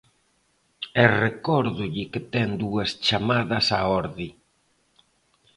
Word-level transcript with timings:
E 1.01 1.03
recórdolle 1.25 2.03
que 2.11 2.21
ten 2.33 2.49
dúas 2.61 2.89
chamadas 3.07 3.65
á 3.77 3.79
orde. 4.01 4.27